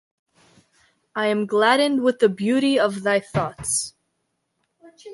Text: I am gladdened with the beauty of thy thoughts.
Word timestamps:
I 1.15 1.27
am 1.27 1.45
gladdened 1.45 2.01
with 2.03 2.17
the 2.17 2.27
beauty 2.27 2.79
of 2.79 3.03
thy 3.03 3.19
thoughts. 3.19 3.93